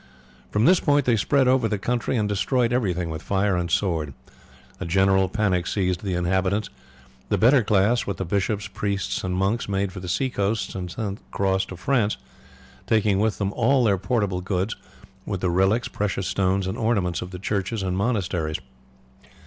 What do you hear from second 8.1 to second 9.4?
the bishops, priests, and